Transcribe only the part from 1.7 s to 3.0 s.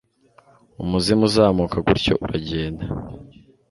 gutyo uragenda